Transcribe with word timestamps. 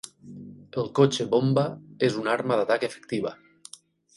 El 0.83 0.87
cotxe 0.99 1.27
bomba 1.35 1.65
és 2.09 2.17
una 2.23 2.35
arma 2.39 2.61
d'atac 2.63 2.87
efectiva. 2.91 3.37